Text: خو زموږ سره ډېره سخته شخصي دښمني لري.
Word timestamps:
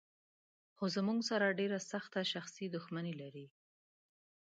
خو 0.75 0.83
زموږ 0.95 1.19
سره 1.29 1.55
ډېره 1.59 1.79
سخته 1.91 2.21
شخصي 2.33 2.65
دښمني 2.75 3.13
لري. 3.21 3.45